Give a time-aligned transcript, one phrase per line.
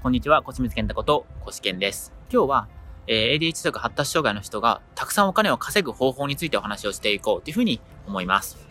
[0.00, 2.12] こんにちは、こちみつけんたこと、こしけんです。
[2.32, 2.68] 今日は、
[3.08, 8.64] えー、ADHD とか発達障害の人がたくさんお金を稼ぐ方法についてお話をしていこうというふうに思います。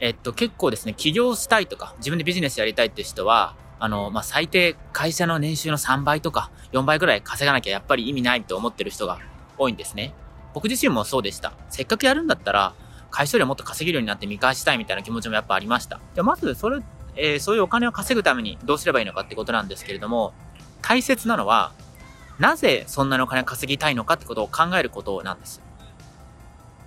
[0.00, 9.18] えっと、結構ですね、起業したいとか、自分でビジネスやりたいって人は、あの、まあ、最低会社の年収の3倍とか4倍ぐらい稼がなきゃやっぱり意味ないと思ってる人が
[9.58, 10.14] 多いんですね。
[10.54, 11.52] 僕自身もそうでした。
[11.68, 12.74] せっかくやるんだったら、
[13.10, 16.00] 会社よりもっと稼げるようになって見返したいみたいな気持ちもやっぱありました。
[16.14, 16.80] でまず、それ
[17.18, 20.32] えー、そういうお金を稼ぐためにどうすればいいのかってことなんですけれども、
[20.80, 21.72] 大切なのは、
[22.38, 25.60] なぜそんなにお金を稼ぎたいのかってことを考えることなんです。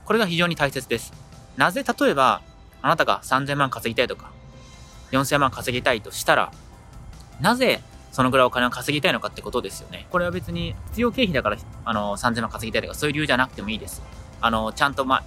[0.05, 1.13] これが非常に大切です。
[1.57, 2.41] なぜ例えば、
[2.81, 4.31] あなたが3000万稼ぎたいとか、
[5.11, 6.51] 4000万稼ぎたいとしたら、
[7.41, 10.07] なぜそのぐらいお金を稼ぎたいのかってことですよね。
[10.09, 14.01] これは別に必要経費だから、あの、3000万稼ぎたいとかそういう理由じゃなくてもいいです。
[14.39, 15.23] あの、ちゃんとま、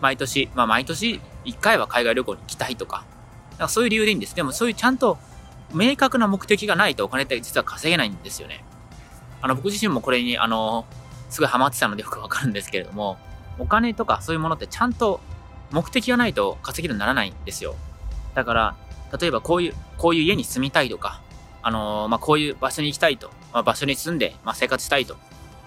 [0.00, 3.04] 毎年、まあ毎年1回は海外旅行に行きたいとか、
[3.60, 4.34] からそういう理由でいいんです。
[4.34, 5.18] でもそういうちゃんと
[5.72, 8.64] 明確な目的がないとお金って実は稼げないんですよね。
[9.42, 10.86] あの、僕自身もこれに、あの、
[11.28, 13.18] すごいハマってたのでよくわかるんですけれども、
[13.58, 15.20] お金とかそういうものってちゃんと
[15.70, 17.74] 目的がないと稼げるようにならないんですよ。
[18.34, 18.76] だから、
[19.18, 21.20] 例えばこういう、こういう家に住みたいとか、
[21.62, 25.16] あのー、まあ、こういう場所に行きたいと、まあ、場所に住んで、まあ、生活したいと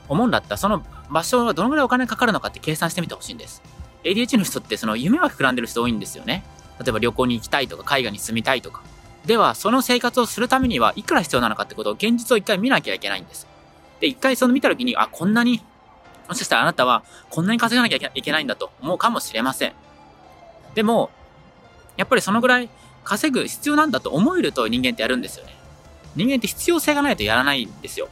[0.09, 3.61] 思うんだったら、その場所はどのぐらいお金かかるのかって計算してみてほしいんです。
[4.03, 6.43] ADH の人ってその夢は膨らんでる人多いんですよね。
[6.83, 8.81] 例えば旅行に行きたいとか、海外に住みたいとか。
[9.25, 13.47] では、その生活をするためにはいくら必要なのかってことを現実を一回見なきゃいけないんです。
[13.99, 15.61] で、一回その見た時に、あ、こんなに、
[16.27, 19.73] もしかしたらあなたはこんなに稼がなきゃいけないんだと思うかもしれません。
[20.75, 21.09] でも、
[21.97, 22.69] やっぱりそのぐらい
[23.03, 25.55] 稼ぐ必要なんだと思えると人間ってやるんですよね。
[26.15, 28.09] 人間って必要性がないとやらないんですよ。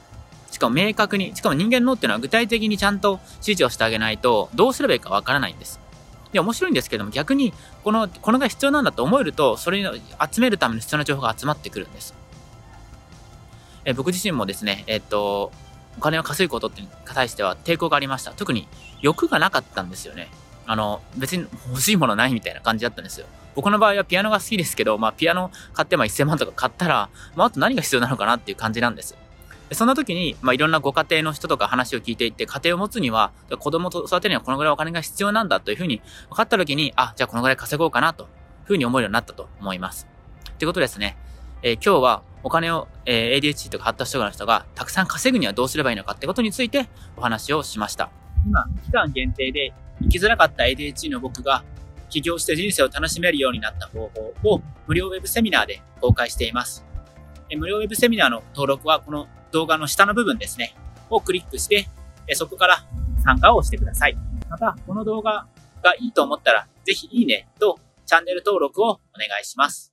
[0.51, 5.80] しかも明確に、しかも人間のっていうのは具体的にちゃんと指示をしてあげないと、どうすればいいかわからないんです。
[6.31, 12.13] で、面白いんですけども、逆に、この、このが必要なんだと思えると、それを集めるための必要な情報が集まってくるんです。
[13.83, 15.51] え僕自身もですね、えっと、
[15.97, 18.31] お金を稼ぐことに対しては抵抗がありました。
[18.31, 18.67] 特に
[19.01, 20.29] 欲がなかったんですよね。
[20.67, 23.25] あの、別に欲しいものないみたいな感じだったんですよ。
[23.55, 29.17] 僕の場合はピアノが好きですけど、まあピアノ買ってまあ1000万とか買ったら、まああと何が必要なのかなっていう感じなんです。
[29.73, 38.29] そんな時に、まあ、いろんなご家庭の人とか話を聞いていって、家庭を持つには、子供と育てるにはこのぐらいお金が必要なんだというふうに分かった時に、あ、じゃあこのぐらい稼ごうかなという
[38.65, 40.07] ふうに思えるようになったと思います。
[40.59, 41.17] ということですね。
[41.63, 48.09] えー、今日はお金を、えー、ADHD とか発達障害の人がたくさん稼ぐにはどうすればいいのかってことについてお話をしました。
[48.45, 51.63] 今、期間限定で生きづらかった ADHD の僕が
[52.09, 54.11] 起業して人生を楽しめるようになった方
[54.43, 56.85] 法を無料ウェブセミナーで公開しています。
[57.55, 60.75] 無料ウェブセミナーの登録はこの動画の下の部分ですね、
[61.09, 61.87] をクリックして、
[62.33, 62.85] そこから
[63.23, 64.17] 参加をしてください。
[64.49, 65.47] また、この動画
[65.83, 69.90] がいいと思ったら、ぜひいいねとチャンネル登録をお願いします。